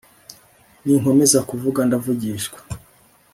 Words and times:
ninkomeza 0.83 1.39
kuvuga 1.49 1.79
ndavugishwa 1.87 2.59